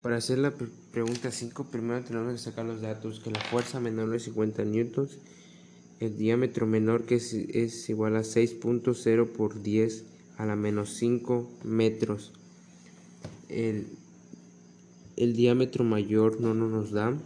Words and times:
Para 0.00 0.18
hacer 0.18 0.38
la 0.38 0.52
pregunta 0.92 1.32
5, 1.32 1.72
primero 1.72 2.04
tenemos 2.04 2.32
que 2.32 2.38
sacar 2.38 2.64
los 2.64 2.80
datos, 2.80 3.18
que 3.18 3.32
la 3.32 3.40
fuerza 3.40 3.80
menor 3.80 4.14
es 4.14 4.24
50 4.24 4.64
newtons, 4.64 5.18
el 5.98 6.16
diámetro 6.16 6.68
menor 6.68 7.04
que 7.04 7.16
es, 7.16 7.88
igual 7.90 8.14
a 8.14 8.20
6.0 8.20 9.32
por 9.32 9.60
10 9.60 10.04
a 10.36 10.46
la 10.46 10.54
menos 10.54 10.94
5 10.94 11.50
metros. 11.64 12.32
El, 13.48 13.88
el 15.16 15.34
diámetro 15.34 15.82
mayor 15.82 16.40
no, 16.40 16.54
no 16.54 16.68
nos 16.68 16.92
da 16.92 17.18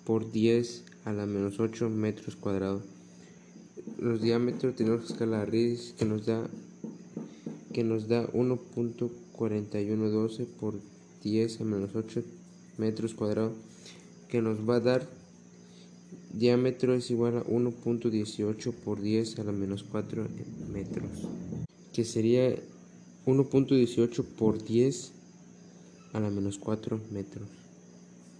por 0.05 0.31
10 0.31 0.83
a 1.05 1.13
la 1.13 1.25
menos 1.25 1.59
8 1.59 1.89
metros 1.89 2.37
cuadrados. 2.37 2.83
Los 3.99 4.21
diámetros 4.21 4.75
tenemos 4.75 5.01
que 5.01 5.07
escalar 5.13 5.49
que 5.51 6.05
nos 6.05 6.25
da 6.25 6.49
que 7.71 7.83
nos 7.83 8.07
da 8.07 8.27
1.4112 8.31 10.45
por 10.59 10.79
10 11.23 11.61
a 11.61 11.63
menos 11.63 11.95
8 11.95 12.23
metros 12.77 13.13
cuadrados 13.13 13.53
que 14.29 14.41
nos 14.41 14.67
va 14.67 14.77
a 14.77 14.79
dar 14.79 15.07
diámetro 16.33 16.93
es 16.93 17.11
igual 17.11 17.37
a 17.37 17.45
1.18 17.45 18.71
por 18.71 19.01
10 19.01 19.39
a 19.39 19.43
la 19.43 19.51
menos 19.51 19.83
4 19.83 20.27
metros 20.71 21.09
que 21.93 22.05
sería 22.05 22.55
1.18 23.25 24.23
por 24.23 24.63
10 24.63 25.11
a 26.13 26.19
la 26.19 26.29
menos 26.29 26.57
4 26.57 26.99
metros 27.11 27.60